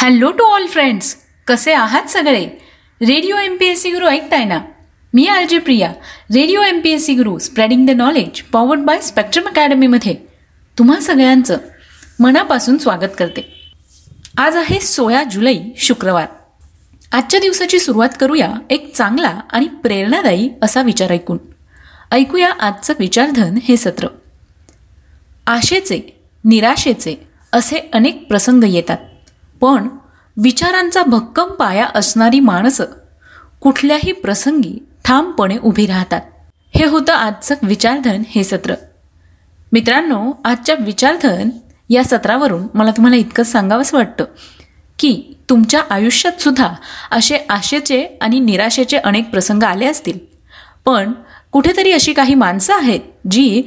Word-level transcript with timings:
Hello 0.00 0.30
to 0.30 0.44
all 0.44 0.66
friends 0.66 1.16
कसे 1.46 1.72
आहात 1.72 2.02
सगळे? 2.02 2.44
Radio 3.00 3.36
M 3.36 3.56
P 3.56 3.66
S 3.66 3.82
C 3.82 3.90
Guru 3.90 4.06
ऐकताय 4.06 4.44
ना? 4.44 4.60
मी 5.14 5.26
RJ 5.26 5.58
Priya. 5.58 5.88
Radio 6.34 6.62
M 6.62 6.80
P 6.80 6.90
S 6.90 7.06
C 7.06 7.14
Guru 7.14 7.38
spreading 7.38 7.86
the 7.86 7.90
knowledge 7.90 8.42
powered 8.42 8.80
by 8.80 9.00
Spectrum 9.00 9.46
अकॅडमीमध्ये 9.46 10.14
तुम्हा 10.78 11.00
सगळ्यांचं 11.00 11.56
मनापासून 12.20 12.78
स्वागत 12.78 13.08
करते. 13.18 13.72
आज 14.36 14.56
आहे 14.56 14.80
सोळा 14.80 15.22
जुलै 15.24 15.58
शुक्रवार. 15.76 16.26
आजच्या 17.12 17.40
दिवसाची 17.40 17.78
सुरुवात 17.78 18.08
करूया 18.20 18.54
एक 18.70 18.94
चांगला 18.94 19.40
आणि 19.50 19.66
प्रेरणादायी 19.66 20.50
असा 20.62 20.82
विचार 20.82 21.10
ऐकून. 21.10 21.38
ऐकूया 22.10 22.52
आजचं 22.60 22.94
विचारधन 22.98 23.58
हे 23.62 23.76
सत्र. 23.76 24.06
आशेचे 25.46 26.20
निराशेचे 26.44 27.28
असे 27.52 27.90
अनेक 27.92 28.26
प्रसंग 28.28 28.64
येतात. 28.64 28.98
पण 29.60 29.88
विचारांचा 30.36 31.02
भक्कम 31.02 31.46
पाया 31.46 31.86
असणारी 31.94 32.40
माणसं 32.40 32.84
कुठल्याही 33.60 34.12
प्रसंगी 34.12 34.86
ठामपणे 35.04 35.58
उभी 35.58 35.86
राहतात. 35.86 36.20
हे 36.74 36.86
होतं 36.86 37.12
आजचं 37.12 37.54
विचारधन 37.62 38.22
हे 38.28 38.44
सत्र. 38.44 38.74
मित्रांनो 39.72 40.32
आजच्या 40.44 40.74
विचारधन 40.80 41.50
या 41.90 42.04
सत्रावरून 42.04 42.66
मला 42.74 42.90
तुम्हाला 42.90 43.16
इतकंच 43.16 43.52
सांगावंसं 43.52 43.96
वाटतं 43.96 44.24
की 44.98 45.36
तुमच्या 45.50 45.82
आयुष्यात 45.90 46.40
सुद्धा 46.40 46.68
असे 47.10 47.46
आशेचे 47.50 48.06
आणि 48.20 48.40
निराशेचे 48.40 48.96
अनेक 48.96 49.30
प्रसंग 49.30 49.62
आले 49.62 49.86
असतील. 49.86 50.18
पण 50.84 51.12
कुठेतरी 51.52 51.92
अशी 51.92 52.12
काही 52.12 52.34
माणसं 52.34 52.74
आहेत 52.74 53.00
जी 53.30 53.62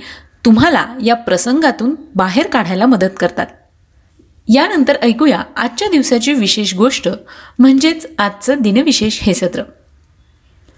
तुम्हाला 0.46 0.86
या 1.04 1.16
प्रसंगातून 1.16 1.96
बाहेर 2.16 2.48
काढायला 2.48 2.86
मदत 2.86 3.20
करतात. 3.20 3.48
यानंतर 4.48 4.98
ऐकूया 5.02 5.44
आजच्या 5.58 5.88
दिवसाची 5.88 6.34
विशेष 6.34 6.74
गोष्ट 6.76 7.10
म्हणजेच 7.60 8.06
आजचं 8.20 8.62
दिनविशेष 8.62 9.20
हे 9.22 9.34
सत्र. 9.34 9.64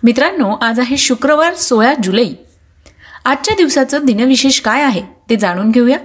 मित्रांनो 0.03 0.55
आज 0.55 0.79
आहे 0.79 0.97
शुक्रवार 0.97 1.53
सोळा 1.53 1.93
जुलै. 2.03 2.25
आजच्या 3.25 3.55
दिवसाचं 3.55 4.05
दिनविशेष 4.05 4.59
काय 4.59 4.83
आहे 4.83 5.01
ते 5.29 5.35
जाणून 5.35 5.71
घेऊया 5.71 5.97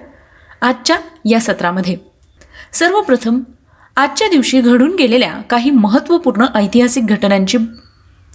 आजच्या 0.62 0.97
या 1.25 1.41
सत्रामध्ये. 1.41 1.97
सर्वप्रथम 2.72 3.41
आजच्या 3.97 4.28
दिवशी 4.28 4.61
घडून 4.61 4.94
गेलेल्या 4.97 5.33
काही 5.50 5.70
महत्त्वपूर्ण 5.70 6.47
ऐतिहासिक 6.55 7.06
घटनांची 7.06 7.58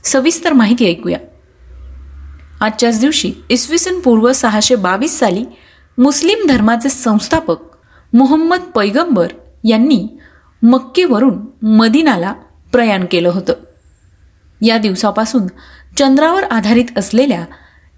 सविस्तर 0.04 0.54
माहिती 0.54 0.90
ऐकूया. 0.90 1.18
आजच्याच 2.62 3.00
दिवशी 3.00 3.34
इसवी 3.50 3.78
सन 3.78 4.00
पूर्व 4.00 4.32
सहाशे 4.34 4.76
बावीस 4.76 5.20
साली 5.20 5.46
मुस्लिम 5.98 6.48
धर्माचे 6.48 6.90
संस्थापक 6.90 7.75
मोहम्मद 8.16 8.60
पैगंबर 8.60 9.28
यांनी 9.64 10.08
मक्केवरून 10.64 11.66
मदिनाला 11.66 12.34
प्रयाण 12.72 13.06
केलं 13.12 13.30
होतं. 13.30 13.54
या 14.62 14.78
दिवसापासून 14.78 15.48
चंद्रावर 15.98 16.44
आधारित 16.44 16.86
असलेल्या 16.98 17.46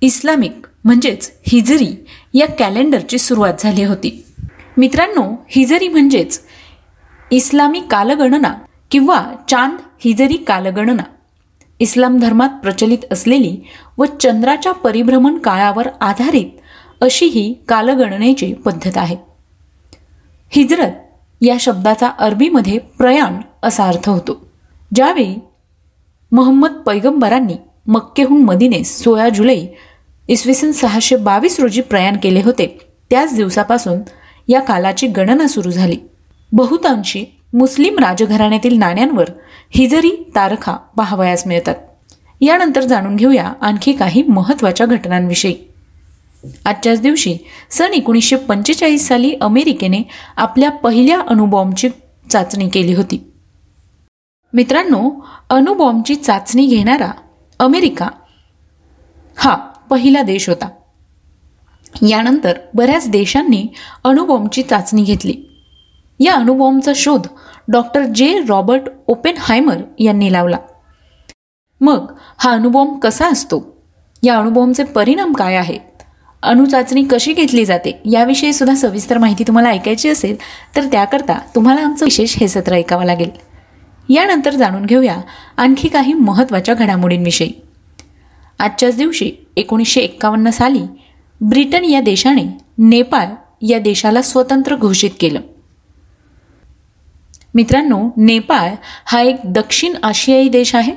इस्लामिक 0.01 0.51
म्हणजेच 0.83 1.31
हिजरी 1.47 2.05
या 2.33 2.47
कॅलेंडरची 2.47 3.17
सुरुवात 3.17 3.53
झाली 3.59 3.83
होती. 3.83 4.25
मित्रांनो 4.77 5.45
हिजरी 5.49 5.87
म्हणजेच 5.87 6.41
इस्लामी 7.31 7.79
कालगणना 7.79 8.53
किंवा 8.91 9.25
चांद 9.49 9.77
हिजरी 9.99 10.37
कालगणना. 10.37 11.03
इस्लाम 11.79 12.19
धर्मात 12.19 12.49
प्रचलित 12.49 13.05
असलेली 13.11 13.67
व 13.97 14.05
चंद्राच्या 14.05 14.71
परिभ्रमण 14.71 15.37
काळावर 15.37 15.87
आधारित 16.01 16.49
अशी 17.01 17.25
ही 17.25 17.53
कालगणनेची 17.67 18.53
पद्धत 18.53 18.97
आहे. 18.97 19.26
हिजरत 20.49 20.91
या 21.41 21.55
शब्दाचा 21.59 22.07
अरबीमध्ये 22.07 22.77
प्रयाण 22.77 23.33
असा 23.63 23.87
अर्थ 23.87 24.09
होतो. 24.09 24.47
ज्यावेळी 24.95 25.35
मोहम्मद 26.31 26.71
पैगंबरांनी 26.71 27.55
मक्केहून 27.87 28.43
मदीने 28.43 28.83
सोळा 28.83 29.29
जुलै 29.29 29.65
इसवी 30.27 30.53
सन 30.53 30.71
सहाशे 30.71 31.15
बावीस 31.15 31.59
रोजी 31.59 31.81
प्रयाण 31.81 32.17
केले 32.23 32.41
होते 32.41 32.77
त्याच 33.09 33.35
दिवसापासून 33.35 33.99
या 34.47 34.59
कालाची 34.61 35.07
गणना 35.07 35.47
सुरू 35.47 35.71
झाली. 35.71 35.97
बहुतांशी 36.51 37.25
मुस्लिम 37.53 37.99
राजघराण्यातील 37.99 38.77
नाण्यांवर 38.77 39.25
हिजरी 39.69 40.31
तारखा 40.35 40.73
पाहावयास 40.73 41.47
मिळतात. 41.47 41.75
यानंतर 42.41 42.81
जाणून 42.81 43.15
घेऊया 43.15 43.53
आणखी 43.61 43.93
काही 43.93 44.23
महत्त्वाच्या 44.23 44.85
घटनांविषयी. 44.85 45.55
आजच्याच 46.65 47.01
दिवशी 47.01 47.37
सन 47.69 47.93
एकोणीसशे 47.93 48.35
पंचेचाळीस 48.35 49.07
साली 49.07 49.35
अमेरिकेने 49.41 50.01
आपल्या 50.35 50.71
पहिल्या 50.71 51.21
अणुबॉम्बची 51.27 51.89
चाचणी 52.29 52.69
केली 52.69 52.93
होती. 52.93 53.31
मित्रांनो 54.53 55.25
अणुबॉम्बची 55.49 56.15
चाचणी 56.15 56.65
घेणारा 56.65 57.11
अमेरिका 57.59 58.07
हा 59.37 59.55
पहिला 59.89 60.21
देश 60.21 60.49
होता. 60.49 60.69
यानंतर 62.07 62.53
बऱ्याच 62.73 63.09
देशांनी 63.09 63.67
अणुबॉम्बची 64.03 64.61
चाचणी 64.61 65.03
घेतली. 65.03 65.33
या 66.19 66.33
अणुबॉम्बचा 66.33 66.91
शोध 66.95 67.27
डॉक्टर 67.67 68.03
जे. 68.05 68.43
रॉबर्ट 68.49 68.81
ओपेनहायमर 69.07 69.77
यांनी 69.99 70.31
लावला. 70.31 70.57
मग 71.81 72.13
हा 72.37 72.51
अणुबॉम्ब 72.51 72.99
कसा 72.99 73.27
असतो? 73.27 73.77
या 74.23 74.37
अणुबॉम्बचे 74.37 74.83
परिणाम 74.83 75.33
काय 75.33 75.55
आहेत 75.55 75.96
अणुचाचणी 76.43 77.03
कशी 77.03 77.33
घेतली 77.33 77.65
जाते 77.65 78.01
याविषयी 78.11 78.53
सुद्धा 78.53 78.75
सविस्तर 78.75 79.17
माहिती 79.17 79.43
तुम्हाला 79.43 79.69
ऐकायची 79.69 80.09
असेल 80.09 80.35
तर 80.75 80.85
त्याकरता 80.85 81.39
तुम्हाला 81.55 81.81
आमचं 81.81 82.05
विशेष 82.05 82.37
हे 82.37 82.47
सत्र 82.47 82.73
ऐकावं 82.73 83.05
लागेल. 83.05 83.29
यानंतर 84.09 84.53
जाणून 84.53 84.85
घेऊया 84.85 85.15
आणखी 85.57 85.87
काही 85.87 86.13
महत्त्वाच्या 86.13 86.75
घडामोडींविषयी. 86.75 87.51
आजच्याच 88.59 88.97
दिवशी 88.97 89.31
एकोणीसशे 89.55 90.01
एक्कावन्न 90.01 90.49
साली 90.49 90.81
ब्रिटन 91.41 91.85
या 91.85 92.01
देशाने 92.01 92.43
नेपाळ 92.77 93.27
या 93.61 93.79
देशाला 93.79 94.21
स्वतंत्र 94.21 94.75
घोषित 94.75 95.11
केलं. 95.19 95.39
मित्रांनो 97.55 98.09
नेपाळ 98.17 98.71
हा 99.05 99.21
एक 99.21 99.35
दक्षिण 99.45 99.93
आशियाई 100.03 100.47
देश 100.47 100.75
आहे. 100.75 100.93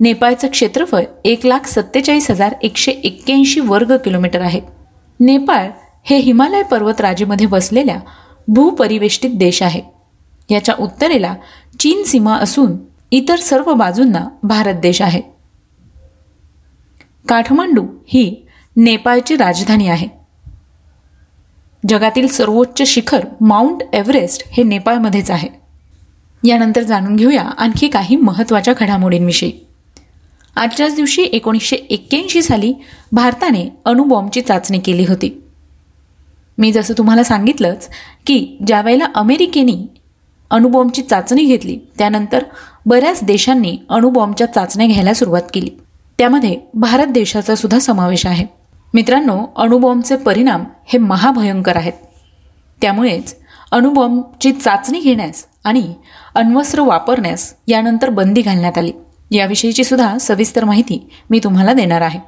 नेपाळचं 0.00 0.48
क्षेत्रफळ 0.48 1.02
एक 1.24 1.46
लाख 1.46 1.66
सत्तेचाळीस 1.66 2.30
हजार 2.30 2.54
एकशे 2.62 2.92
एक्क्याऐंशी 2.92 3.60
वर्ग 3.60 3.96
किलोमीटर 3.96 4.40
आहे. 4.40 4.73
नेपाळ 5.20 5.70
हे 6.02 6.16
हिमालय 6.16 6.62
पर्वतराजीमध्ये 6.62 7.46
वसलेल्या 7.46 8.00
भूपरिवेष्टित 8.48 9.30
देश 9.34 9.62
आहे. 9.62 9.82
याच्या 10.50 10.74
उत्तरेला 10.80 11.34
चीन 11.80 12.02
सीमा 12.04 12.36
असून 12.36 12.76
इतर 13.10 13.36
सर्व 13.36 13.74
बाजूंना 13.74 14.28
भारत 14.42 14.74
देश 14.74 15.02
आहे. 15.02 15.22
काठमांडू 17.28 17.86
ही 18.06 18.46
नेपाळची 18.76 19.36
राजधानी 19.36 19.88
आहे. 19.88 20.08
जगातील 21.88 22.28
सर्वोच्च 22.28 22.82
शिखर 22.86 23.24
माउंट 23.40 23.82
एव्हरेस्ट 23.92 24.42
हे 24.46 24.62
नेपाळमध्येच 24.62 25.30
आहे. 25.30 25.48
यानंतर 26.44 26.82
जाणून 26.82 27.16
घेऊया 27.16 27.42
आणखी 27.42 27.88
काही 27.88 28.16
महत्त्वाच्या 28.16 28.74
घडामोडींविषयी. 28.80 29.52
आजच्याच 30.56 30.94
दिवशी 30.94 31.22
एकोणीसशे 31.22 31.76
एक्क्याऐंशी 31.76 32.42
साली 32.42 32.74
भारताने 33.12 33.76
अणुबॉम्बची 33.84 34.40
चाचणी 34.40 34.78
केली 34.78 35.04
होती. 35.04 35.42
मी 36.58 36.72
जसं 36.72 36.94
तुम्हाला 36.98 37.22
सांगितलंच 37.22 37.88
की 38.26 38.56
ज्यावेळेला 38.66 39.06
अमेरिकेने 39.14 39.86
अणुबॉम्बची 40.50 41.02
चाचणी 41.02 41.44
घेतली 41.44 41.78
त्यानंतर 41.98 42.44
बऱ्याच 42.86 43.24
देशांनी 43.24 43.78
अणुबॉम्बच्या 43.88 44.52
चाचण्या 44.52 44.86
घ्यायला 44.86 45.14
सुरुवात 45.14 45.42
केली. 45.54 45.70
त्यामध्ये 46.18 46.58
भारत 46.74 47.06
देशाचा 47.06 47.54
सुद्धा 47.54 47.78
समावेश 47.78 48.26
आहे. 48.26 48.46
मित्रांनो 48.94 49.40
अणुबॉम्बचे 49.56 50.16
परिणाम 50.16 50.64
हे 50.86 50.98
महाभयंकर 50.98 51.76
आहेत. 51.76 51.92
त्यामुळेच 52.82 53.36
अणुबॉम्बची 53.70 54.52
चाचणी 54.52 55.00
घेण्यास 55.00 55.44
आणि 55.64 55.94
अण्वस्त्र 56.34 56.80
वापरण्यास 56.80 57.54
यानंतर 57.68 58.10
बंदी 58.10 58.42
घालण्यात 58.42 58.78
आली. 58.78 58.92
याविषयीची 59.34 59.84
सुद्धा 59.84 60.18
सविस्तर 60.18 60.64
माहिती 60.64 61.10
मी 61.30 61.40
तुम्हाला 61.44 61.72
देणार 61.72 62.00
आहे. 62.00 62.20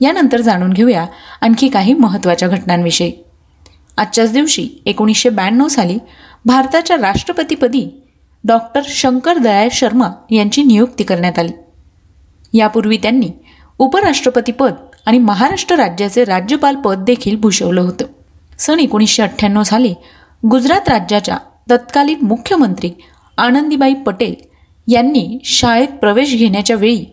यानंतर 0.00 0.40
जाणून 0.40 0.72
घेऊया 0.72 1.06
आणखी 1.40 1.68
काही 1.68 1.94
महत्त्वाच्या 1.94 2.48
घटनांविषयी. 2.48 3.12
आजच्याच 3.96 4.32
दिवशी 4.32 4.68
एकोणीसशे 4.86 5.28
ब्याण्णव 5.28 5.68
साली 5.68 5.98
भारताच्या 6.44 6.96
राष्ट्रपतीपदी 6.96 8.02
डॉक्टर 8.44 8.80
शंकर 8.84 9.38
दयाळ 9.38 9.68
शर्मा 9.72 10.08
यांची 10.30 10.62
नियुक्ती 10.62 11.04
करण्यात 11.04 11.38
आली. 11.38 11.52
यापूर्वी 12.52 12.96
त्यांनी 12.96 13.30
उपराष्ट्रपतीपद 13.78 14.74
आणि 15.06 15.18
महाराष्ट्र 15.18 15.76
राज्याचे 15.76 16.24
राज्यपाल 16.24 16.76
पद 16.76 16.98
देखील 16.98 17.36
भूषवलं 17.36 17.80
होतं. 17.80 18.04
सन 18.58 18.80
एकोणीसशे 18.80 19.22
अठ्ठ्याण्णव 19.22 19.62
साली 19.62 19.94
गुजरात 20.46 20.88
राज्याच्या 20.88 21.36
तत्कालीन 21.70 22.18
मुख्यमंत्री 22.22 22.90
आनंदीबाई 23.38 23.94
पटेल 23.94 24.34
यांनी 24.88 25.38
शाळेत 25.44 25.88
प्रवेश 25.88 26.34
घेण्याच्या 26.36 26.76
वेळी 26.76 27.04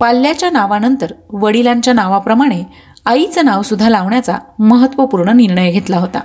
पाल्याच्या 0.00 0.50
नावानंतर 0.50 1.12
वडिलांच्या 1.32 1.94
नावाप्रमाणे 1.94 2.62
आईचं 3.06 3.44
नावसुद्धा 3.44 3.88
लावण्याचा 3.88 4.38
महत्त्वपूर्ण 4.58 5.36
निर्णय 5.36 5.70
घेतला 5.70 5.98
होता. 5.98 6.20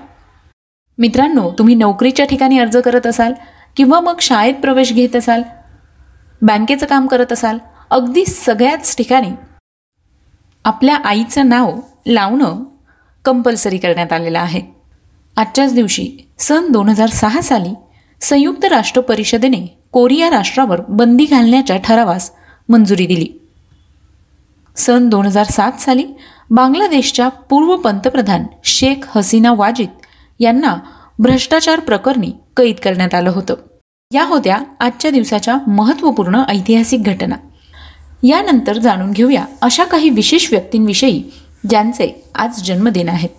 मित्रांनो 0.97 1.51
तुम्ही 1.57 1.75
नोकरीच्या 1.75 2.25
ठिकाणी 2.25 2.59
अर्ज 2.59 2.77
करत 2.77 3.07
असाल 3.07 3.33
किंवा 3.77 3.99
मग 3.99 4.19
शाळेत 4.21 4.53
प्रवेश 4.53 4.93
घेत 4.93 5.15
असाल 5.15 5.43
बँकेचं 6.41 6.85
काम 6.85 7.07
करत 7.07 7.31
असाल 7.31 7.57
अगदी 7.89 8.25
सगळ्याच 8.25 8.95
ठिकाणी 8.97 9.29
आपल्या 10.65 10.95
आईचं 10.95 11.49
नाव 11.49 11.73
लावणं 12.07 12.63
कंपल्सरी 13.25 13.77
करण्यात 13.77 14.13
आलेलं 14.13 14.39
आहे. 14.39 14.61
आजच्याच 15.37 15.73
दिवशी 15.73 16.09
सन 16.39 16.71
दोन 16.71 16.89
हजार 16.89 17.09
सहा 17.09 17.41
साली 17.41 17.73
संयुक्त 18.21 18.65
राष्ट्र 18.65 19.01
परिषदेने 19.01 19.65
कोरिया 19.95 20.29
राष्ट्रावर 20.29 20.81
बंदी 20.89 21.25
घालण्याच्या 21.25 21.77
ठरावास 21.77 22.31
मंजुरी 22.69 23.05
दिली. 23.05 23.27
सन 24.75 25.09
दोन 25.09 25.25
हजार 25.25 25.45
सात 25.45 25.71
साली 25.71 26.03
बांगलादेशच्या 26.49 27.29
पूर्व 27.29 27.75
पंतप्रधान 27.75 28.43
शेख 28.63 29.17
हसीना 29.17 29.53
वाजिद 29.53 29.89
यांना 30.39 30.75
भ्रष्टाचार 31.19 31.79
प्रकरणी 31.79 32.31
कैद 32.57 32.75
करण्यात 32.75 33.13
आलं 33.13 33.29
होतं. 33.29 33.53
या 34.13 34.25
होत्या 34.25 34.57
आजच्या 34.79 35.11
दिवसाच्या 35.11 35.57
महत्त्वपूर्ण 35.67 36.41
ऐतिहासिक 36.47 37.03
घटना. 37.03 37.35
यानंतर 38.23 38.77
जाणून 38.77 39.11
घेऊया 39.11 39.45
अशा 39.61 39.83
काही 39.83 40.09
विशेष 40.09 40.51
व्यक्तींविषयी 40.51 41.23
ज्यांचे 41.69 42.23
आज 42.35 42.63
जन्मदिन 42.63 43.09
आहेत. 43.09 43.29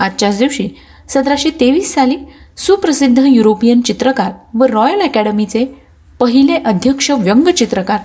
आजच्याच 0.00 0.38
दिवशी 0.38 0.68
सतराशे 1.08 1.50
तेवीस 1.50 1.94
साली 1.94 2.16
सुप्रसिद्ध 2.56 3.22
युरोपियन 3.26 3.80
चित्रकार 3.80 4.32
व 4.54 4.64
रॉयल 4.64 5.00
अकॅडमीचे 5.00 5.79
पहिले 6.20 6.56
अध्यक्ष 6.56 7.10
व्यंगचित्रकार 7.10 8.00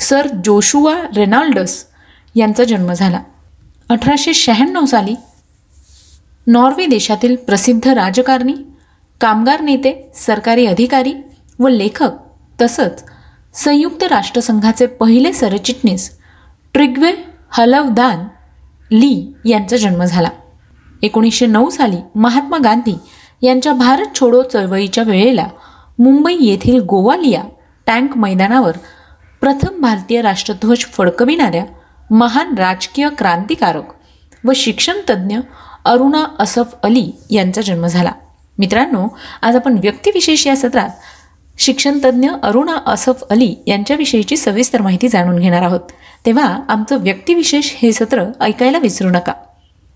सर 0.00 0.26
जोशुआ 0.44 0.94
रेनाल्डस 1.16 1.84
यांचा 2.34 2.64
जन्म 2.64 2.92
झाला. 2.92 3.20
अठराशे 3.90 4.34
शहाण्णव 4.34 4.84
साली 4.84 5.14
नॉर्वे 6.46 6.86
देशातील 6.86 7.34
प्रसिद्ध 7.36 7.88
राजकारणी 7.88 8.54
कामगार 9.20 9.60
नेते 9.60 9.92
सरकारी 10.14 10.66
अधिकारी 10.66 11.12
व 11.58 11.68
लेखक 11.68 12.10
तसंच 12.60 13.04
संयुक्त 13.54 14.02
राष्ट्रसंघाचे 14.02 14.86
पहिले 14.86 15.32
सरचिटणीस 15.32 16.10
ट्रिग्वे 16.74 17.12
हलवदान 17.50 18.26
ली 18.90 19.32
यांचा 19.44 19.76
जन्म 19.76 20.04
झाला. 20.04 20.28
एकोणीसशे 21.02 21.46
नऊ 21.46 21.68
साली 21.70 21.96
महात्मा 22.14 22.58
गांधी 22.64 22.96
यांच्या 23.42 23.72
भारत 23.72 24.18
छोडो 24.20 24.42
चळवळीच्या 24.42 25.04
वेळेला 25.04 25.46
मुंबई 25.98 26.36
येथील 26.40 26.80
गोवालिया 26.80 27.42
टँक 27.86 28.16
मैदानावर 28.16 28.76
प्रथम 29.40 29.80
भारतीय 29.80 30.22
राष्ट्रध्वज 30.22 30.78
फडकविणाऱ्या 30.78 31.64
महान 32.10 32.54
राजकीय 32.54 33.08
क्रांतिकारक 33.18 33.82
व 34.44 34.52
शिक्षणतज्ज्ञ 34.56 35.38
अरुणा 35.84 36.24
असफ 36.38 36.74
अली 36.82 37.12
यांचा 37.30 37.62
जन्म 37.62 37.86
झाला. 37.86 38.12
मित्रांनो 38.58 39.16
आज 39.42 39.56
आपण 39.56 39.78
व्यक्तिविशेष 39.82 40.46
या 40.46 40.56
सत्रात 40.56 40.88
शिक्षणतज्ज्ञ 41.58 42.30
अरुणा 42.42 42.76
असफ 42.86 43.24
अली 43.30 43.54
यांच्याविषयीची 43.66 44.36
सविस्तर 44.36 44.82
माहिती 44.82 45.08
जाणून 45.08 45.38
घेणार 45.38 45.62
आहोत. 45.62 45.80
तेव्हा 46.26 46.58
आमचं 46.68 46.96
व्यक्तिविशेष 47.00 47.72
हे 47.74 47.92
सत्र 47.92 48.24
ऐकायला 48.40 48.78
विसरू 48.78 49.08
नका. 49.08 49.32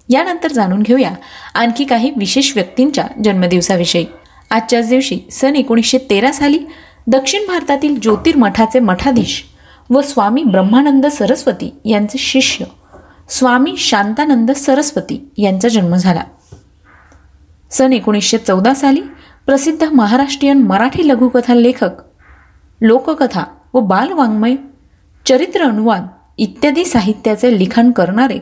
यानंतर 0.08 0.52
जाणून 0.52 0.82
घेऊया 0.82 1.10
आणखी 1.54 1.84
काही 1.84 2.12
विशेष 2.16 2.52
व्यक्तींच्या 2.54 3.04
जन्मदिवसाविषयी. 3.24 4.06
आजच्याच 4.50 4.88
दिवशी 4.88 5.18
सन 5.32 5.56
एकोणीसशे 5.56 5.98
तेरा 6.10 6.32
साली 6.32 6.58
दक्षिण 7.06 7.46
भारतातील 7.46 8.00
ज्योतिर्मठाचे 8.00 8.80
मठाधीश 8.80 9.44
व 9.90 10.00
स्वामी 10.00 10.42
ब्रह्मानंद 10.42 11.06
सरस्वती 11.06 11.70
यांचे 11.84 12.18
शिष्य 12.18 12.64
स्वामी 13.28 13.74
शांतानंद 13.76 14.50
सरस्वती 14.50 15.30
यांचा 15.38 15.68
जन्म 15.68 15.94
झाला. 15.94 16.22
सन 17.70 17.92
एकोणीसशे 17.92 18.38
चौदा 18.38 18.74
साली 18.74 19.00
प्रसिद्ध 19.46 19.84
महाराष्ट्रीयन 19.84 20.62
मराठी 20.62 21.08
लघुकथा 21.08 21.54
लेखक 21.54 21.90
लोककथा 22.80 23.44
व 23.74 23.80
बालवाङ्मय 23.80 24.56
चरित्र 25.26 25.62
अनुवाद 25.62 26.06
इत्यादी 26.38 26.84
साहित्याचे 26.84 27.58
लिखाण 27.58 27.90
करणारे 27.90 28.38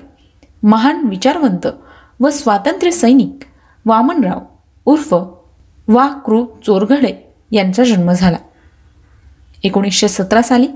महान 0.63 1.01
विचारवंत 1.05 1.67
व 2.21 2.31
स्वातंत्र्य 2.31 2.91
सैनिक 2.91 3.45
वामनराव 3.87 4.41
उर्फ 4.87 5.15
वा 5.89 6.09
कृ 6.09 6.45
चोरघडे 6.67 7.35
यांचा 7.53 7.85
जन्म 7.85 8.13
झाला. 8.13 8.37
एकोणीसशे 9.63 10.09
सतरा 10.09 10.43
साली 10.43 10.69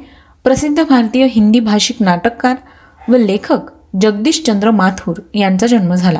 प्रसिद्ध 0.45 0.85
भारतीय 0.85 1.27
हिंदी 1.31 1.61
भाषिक 1.61 1.97
नाटककार 2.01 2.57
व 3.09 3.17
लेखक 3.17 3.59
जगदीशचंद्र 4.01 4.71
माथुर 4.71 5.21
यांचा 5.35 5.67
जन्म 5.67 5.95
झाला. 5.95 6.19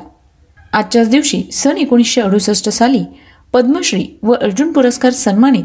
आजच्याच 0.73 1.09
दिवशी 1.09 1.43
सन 1.53 1.77
एकोणीसशे 1.77 2.21
अडुसष्ट 2.21 2.69
साली 2.69 3.05
पद्मश्री 3.53 4.07
व 4.23 4.33
अर्जुन 4.33 4.73
पुरस्कार 4.73 5.13
सन्मानित 5.13 5.65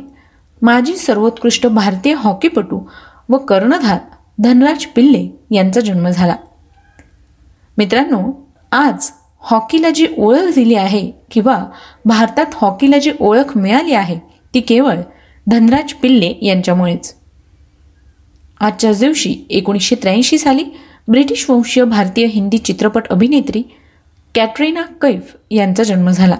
माजी 0.62 0.94
सर्वोत्कृष्ट 0.98 1.68
भारतीय 1.68 2.14
हॉकीपटू 2.14 2.88
व 3.30 3.38
कर्णधार 3.38 4.00
धनराज 4.40 4.86
पिल्ले 4.86 5.28
यांचा 5.52 5.82
जन्म 5.82 6.10
झाला. 6.10 6.36
मित्रांनो 7.78 8.48
आज 8.72 9.12
हॉकीला 9.48 9.90
जी 9.90 10.08
ओळख 10.18 10.54
दिली 10.56 10.76
आहे 10.76 11.12
किंवा 11.32 11.66
भारतात 12.06 12.46
हॉकीला 12.54 12.98
जी 12.98 13.12
ओळख 13.20 13.58
मिळाली 13.58 13.94
आहे 13.94 14.20
ती 14.54 14.60
केवळ 14.60 14.98
धनराज 15.48 15.94
पिल्ले 15.94 16.34
यांच्यामुळेच. 16.42 17.16
आजच्याच 18.60 19.00
दिवशी 19.00 19.36
एकोणीसशे 19.50 19.96
त्र्याऐंशी 19.96 20.38
साली 20.38 20.64
ब्रिटिश 21.08 21.50
वंशीय 21.50 21.84
भारतीय 21.84 22.26
हिंदी 22.26 22.58
चित्रपट 22.58 23.08
अभिनेत्री 23.08 23.64
कॅटरीना 24.36 24.82
कैफ 24.82 25.36
यांचा 25.52 25.84
जन्म 25.84 26.10
झाला. 26.10 26.38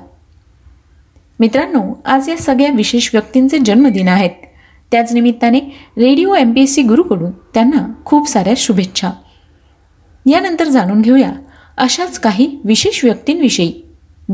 मित्रांनो 1.40 2.02
आज 2.06 2.30
या 2.30 2.38
सगळ्या 2.38 2.72
विशेष 2.72 3.10
व्यक्तींचे 3.14 3.58
जन्मदिन 3.58 4.08
आहेत. 4.08 4.32
त्याच 4.92 5.14
निमित्ताने 5.14 5.60
radio 5.98 6.36
M 6.36 6.54
P 6.54 6.62
S 6.62 6.74
C 6.74 6.82
गुरुकडून 6.82 7.32
त्यांना 7.32 7.94
खूप 8.06 8.30
साऱ्या 8.30 8.54
शुभेच्छा. 8.58 9.12
यानंतर 10.26 10.64
जाणून 10.64 11.02
घेऊया 11.02 11.32
अशाच 11.78 12.20
काही 12.20 12.58
विशेष 12.64 13.04
व्यक्तींविषयी 13.04 13.74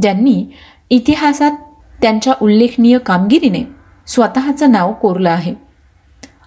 ज्यांनी 0.01 0.45
इतिहासात 0.89 1.51
त्यांच्या 2.01 2.33
उल्लेखनीय 2.41 2.97
कामगिरीने 2.97 3.63
स्वतःचं 4.07 4.71
नाव 4.71 4.93
कोरलं 4.93 5.29
आहे. 5.29 5.53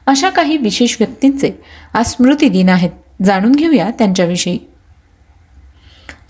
अशा 0.06 0.30
काही 0.30 0.56
विशेष 0.56 0.96
व्यक्तींचे 1.00 1.50
आज 1.94 2.06
स्मृती 2.06 2.48
दिन 2.48 2.68
आहेत 2.68 2.90
जाणून 3.22 3.52
घेऊया 3.52 3.90
त्यांच्याविषयी. 3.90 4.58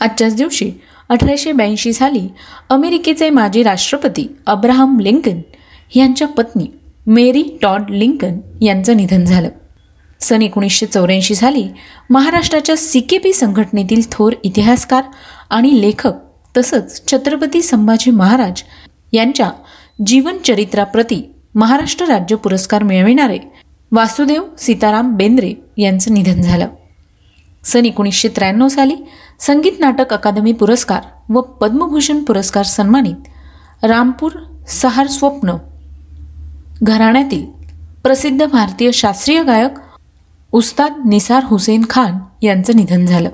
आजच्याच 0.01 0.37
दिवशी 0.37 0.73
अठराशे 1.09 1.53
ब्याऐंशी 1.53 1.93
साली 1.93 2.29
अमेरिकेचे 2.71 3.31
माजी 3.31 3.63
राष्ट्रपती 3.63 4.37
अब्राहम 4.47 5.01
लिंकन 5.01 5.41
यांच्या 5.95 6.29
पत्नी 6.29 6.67
मेरी 7.07 7.59
टॉड 7.63 7.91
लिंकन 7.91 8.39
यांचं 8.63 8.97
निधन 8.97 9.25
झालं. 9.25 9.49
सन 10.25 10.43
एकोणीसशे 10.43 10.87
चौऱ्याऐंशी 10.87 11.35
साली 11.35 11.69
महाराष्ट्राच्या 12.11 12.77
सी 12.77 13.01
के 13.01 13.19
पी 13.19 13.33
संघटनेतील 13.33 14.03
थोर 14.13 14.33
इतिहासकार 14.43 15.03
आणि 15.51 15.81
लेखक 15.81 16.13
तसंच 16.57 17.13
छत्रपती 17.13 17.63
संभाजी 17.63 18.11
महाराज 18.11 18.63
यांच्या 19.13 19.51
जीवनचरित्राप्रती 20.07 21.23
महाराष्ट्र 21.55 22.07
राज्य 22.07 22.37
पुरस्कार 22.37 22.83
मिळविणारे 22.83 23.39
वासुदेव 23.93 24.43
सीताराम 24.59 25.17
बेंद्रे 25.17 25.53
यांचं 25.79 26.15
निधन 26.15 26.41
झालं. 26.41 26.67
सन 27.65 27.85
एकोणीसशे 27.85 28.29
त्र्याण्णव 28.29 28.69
साली 28.69 28.97
संगीत 29.41 29.73
नाटक 29.81 30.13
अकादमी 30.13 30.53
पुरस्कार 30.53 31.33
व 31.33 31.41
पद्मभूषण 31.41 32.25
पुरस्कार 32.25 32.65
सन्मानित 32.65 33.85
रामपूर 33.85 34.33
सहार 34.69 35.07
स्वप्न 35.07 35.53
घराण्यातील 36.83 37.45
प्रसिद्ध 38.05 38.47
भारतीय 38.47 38.91
शास्त्रीय 38.93 39.43
गायक 39.43 39.79
उस्ताद 40.55 40.93
निसार 41.07 41.45
हुसेन 41.45 41.85
खान 41.91 42.19
यांचं 42.43 42.77
निधन 42.77 43.07
झालं. 43.07 43.29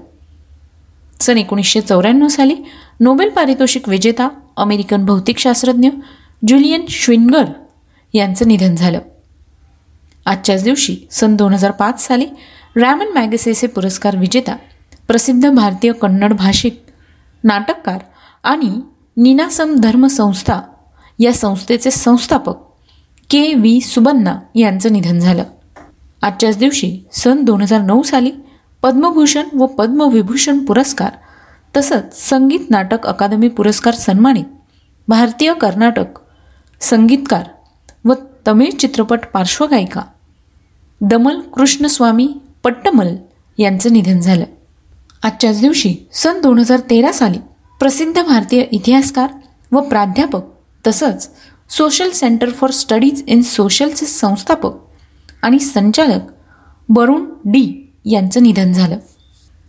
सन 1.20 1.38
एकोणीसशे 1.38 1.80
चौऱ्याण्णव 1.80 2.28
साली 2.28 2.56
नोबेल 3.00 3.28
पारितोषिक 3.28 3.88
विजेता 3.88 4.28
अमेरिकन 4.56 5.04
भौतिकशास्त्रज्ञ 5.04 5.88
ज्युलियन 6.46 6.84
श्विनगर 6.88 7.44
यांचं 8.14 8.48
निधन 8.48 8.74
झालं. 8.74 8.98
आजच्याच 10.26 10.64
दिवशी 10.64 10.96
सन 11.10 11.36
दोन 11.36 11.52
हजार 11.52 11.70
पाच 11.70 12.06
साली 12.06 12.26
रॅमन 12.76 13.08
मॅगसेसे 13.14 13.66
पुरस्कार 13.66 14.16
विजेता 14.16 14.56
प्रसिद्ध 15.08 15.50
भारतीय 15.50 15.92
कन्नड 15.92 16.32
भाषिक 16.32 16.82
नाटककार 17.44 17.98
आणि 18.44 18.80
निनासम 19.16 19.74
धर्म 19.74 20.06
संस्था 20.06 20.60
या 21.18 21.32
संस्थेचे 21.32 21.90
संस्थापक 21.90 22.54
के 23.30 23.54
व्ही 23.54 23.80
सुबन्ना 23.80 24.38
यांचं 24.54 24.92
निधन 24.92 25.18
झालं. 25.18 25.44
आजच्याच 26.22 26.58
दिवशी 26.58 26.98
सन 27.12 27.44
दोन 27.44 27.62
हजार 27.62 27.80
नऊ 27.80 28.02
साली 28.02 28.30
पद्मभूषण 28.82 29.42
व 29.52 29.66
पद्मविभूषण 29.66 30.64
पुरस्कार 30.64 31.10
तसंच 31.76 32.28
संगीत 32.30 32.70
नाटक 32.70 33.06
अकादमी 33.06 33.48
पुरस्कार 33.48 33.94
सन्मानित 33.94 34.44
भारतीय 35.08 35.54
कर्नाटक 35.54 36.18
संगीतकार 36.80 37.44
व 38.04 38.12
तमिळ 38.46 38.70
चित्रपट 38.70 39.26
पार्श्वगायिका 39.26 40.02
दमल 41.00 41.40
कृष्णस्वामी 41.40 42.28
पट्टमल 42.64 43.16
यांचं 43.58 43.92
निधन 43.92 44.20
झालं. 44.20 44.44
आजच्याच 45.22 45.60
दिवशी 45.60 45.94
सन 46.12 46.40
दोन 46.40 46.58
हजार 46.58 46.80
तेरा 46.80 47.12
साली 47.12 47.38
प्रसिद्ध 47.78 48.22
भारतीय 48.22 48.60
इतिहासकार 48.60 49.30
व 49.72 49.80
प्राध्यापक 49.80 50.42
तसंच 50.86 51.30
social 51.70 52.10
centre 52.10 52.50
for 52.50 52.70
studies 52.70 53.22
in 53.26 53.42
सोशलचे 53.42 54.06
संस्थापक 54.06 54.72
आणि 55.42 55.58
संचालक 55.58 56.20
बरुण 56.88 57.24
डी 57.44 57.92
यांचं 58.04 58.42
निधन 58.42 58.72
झालं. 58.72 58.98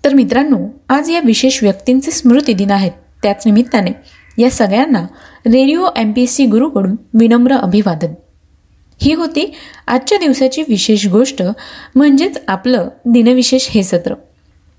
तर 0.05 0.13
मित्रांनो 0.13 0.57
आज 0.89 1.09
या 1.09 1.19
विशेष 1.19 1.63
व्यक्तींचे 1.63 2.11
स्मृतिदिन 2.11 2.71
आहेत. 2.71 2.91
त्याच 3.23 3.43
निमित्ताने 3.45 3.91
या 4.37 4.51
सगळ्यांना 4.51 5.01
radio 5.45 5.87
M 5.97 6.11
P 6.11 6.21
S 6.21 6.35
C 6.35 6.45
गुरुकडून 6.45 6.95
विनम्र 7.13 7.55
अभिवादन. 7.55 8.13
ही 9.01 9.13
होती 9.13 9.53
आजच्या 9.87 10.17
दिवसाची 10.17 10.61
विशेष 10.61 11.07
गोष्ट 11.07 11.43
म्हणजेच 11.95 12.41
आपलं 12.47 12.89
दिनविशेष 13.05 13.67
हे 13.69 13.83
सत्र. 13.83 14.13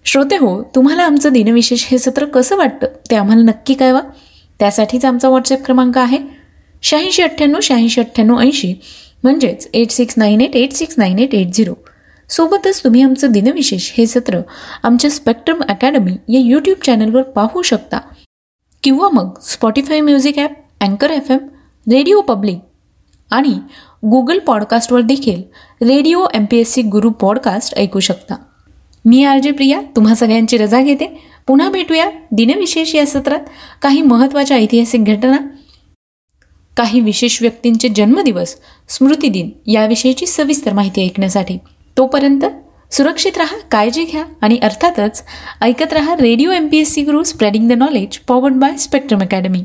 श्रोते 0.04 0.36
हो 0.36 0.62
तुम्हाला 0.62 1.02
आमचं 1.02 1.32
दिनविशेष 1.32 1.86
हे 1.86 1.98
सत्र 1.98 2.24
कसं 2.24 2.56
वाटतं? 2.56 2.86
ते 3.10 3.16
आम्हाला 3.16 3.42
नक्की 3.42 3.74
कळवा. 3.74 4.00
त्यासाठीच 4.58 5.04
आमचा 5.04 5.28
व्हॉट्सअप 5.28 5.64
क्रमांक 5.64 5.98
आहे 5.98 6.18
शहाऐंशी 6.82 7.22
अठ्ठ्याण्णव 7.22 7.58
शहाऐंशी 7.62 8.00
अठ्ठ्याण्णव 8.00 8.40
ऐंशी. 8.40 8.74
म्हणजेच 9.22 9.68
eight 9.74 9.90
six 9.90 10.14
nine 10.16 10.40
eight 10.40 10.56
eight 10.56 10.72
six 10.72 10.94
nine 10.98 11.18
eight 11.18 11.34
eight 11.34 11.46
zero 11.46 11.74
सोबतच 12.28 12.84
तुम्ही 12.84 13.02
आमचं 13.02 13.30
दिनविशेष 13.30 13.92
हे 13.98 14.06
सत्र 14.06 14.40
आमच्या 14.82 15.10
स्पेक्ट्रम 15.10 15.62
अकॅडमी 15.68 16.12
या 16.12 16.40
यूट्यूब 16.40 16.76
चॅनलवर 16.84 17.22
पाहू 17.22 17.62
शकता. 17.62 17.98
किंवा 18.82 19.08
मग 19.12 19.30
स्पॉटीफाय 19.40 20.00
म्युझिक 20.00 20.38
ॲप 20.38 20.50
अँकर 20.80 21.10
एफ 21.10 21.30
एम 21.30 21.38
रेडिओ 21.92 22.20
पब्लिक 22.20 22.58
आणि 23.30 23.52
गुगल 24.06 24.38
पॉडकास्टवर 24.38 25.00
देखील 25.00 25.42
radio 25.86 26.26
M 26.34 26.44
P 26.50 26.56
S 26.56 26.72
C 26.72 26.82
Guru 26.82 27.10
podcast 27.10 27.74
ऐकू 27.78 28.00
शकता. 28.00 28.34
मी 29.04 29.24
आर 29.24 29.38
जे 29.38 29.50
प्रिया 29.50 29.80
तुम्हा 29.96 30.14
सगळ्यांची 30.14 30.56
रजा 30.56 30.80
घेते. 30.82 31.06
पुन्हा 31.46 31.70
भेटूया 31.70 32.10
दिनविशेष 32.32 32.94
या 32.94 33.06
सत्रात. 33.06 33.40
काही 33.82 34.02
महत्त्वाच्या 34.02 34.56
ऐतिहासिक 34.56 35.04
घटना 35.04 35.36
काही 36.76 37.00
विशेष 37.00 37.42
व्यक्तींचे 37.42 37.88
जन्मदिवस 37.88 38.56
स्मृतिदिन 38.88 39.50
याविषयीची 39.66 40.26
सविस्तर 40.26 40.72
माहिती 40.72 41.04
ऐकण्यासाठी. 41.04 41.58
तोपर्यंत 41.96 42.44
सुरक्षित 42.92 43.38
रहा 43.38 43.56
काळजी 43.70 44.04
घ्या 44.04 44.24
आणि 44.40 44.58
अर्थातच 44.62 45.22
ऐकत 45.60 45.92
रहा 45.92 46.14
radio 46.14 46.50
M 46.50 46.68
P 46.68 46.78
S 46.78 46.92
C 46.92 47.02
Guru 47.02 47.22
spreading 47.22 47.68
the 47.68 47.72
knowledge 47.72 48.18
powered 48.18 48.54
by 48.54 48.76
Spectrum 48.76 49.20
Academy 49.20 49.64